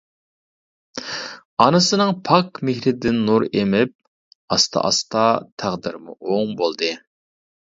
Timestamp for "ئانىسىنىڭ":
1.65-2.13